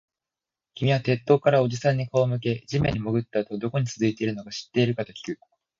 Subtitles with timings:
[0.73, 5.37] 君は鉄塔からおじさんに顔を向け、地面に潜ったあとはどこに続いているのか知っているかときく